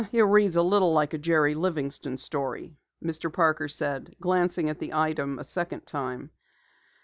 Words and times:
"It 0.11 0.23
reads 0.23 0.55
a 0.55 0.63
little 0.63 0.93
like 0.93 1.13
a 1.13 1.19
Jerry 1.19 1.53
Livingston 1.53 2.17
story," 2.17 2.75
Mr. 3.05 3.31
Parker 3.31 3.67
said, 3.67 4.15
glancing 4.19 4.67
at 4.67 4.79
the 4.79 4.93
item 4.93 5.37
a 5.37 5.43
second 5.43 5.85
time. 5.85 6.31